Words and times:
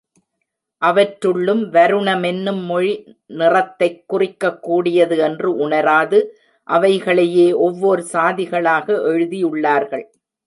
அவற்றுள்ளும் 0.81 1.61
வருணமென்னும் 1.73 2.65
மொழி 2.65 3.17
நிறத்தைக் 3.27 4.03
குறிக்கக்கூடியது 4.07 5.17
என்று 5.17 5.55
உணராது 5.55 6.19
அவைகளையே 6.67 7.47
ஒவ்வோர் 7.67 8.03
சாதிகளாக 8.13 8.87
எழுதியுள்ளார்கள். 9.11 10.05